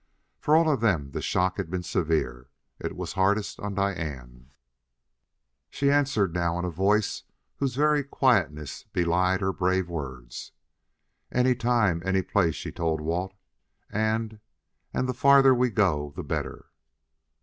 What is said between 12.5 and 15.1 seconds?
she told Walt. "And and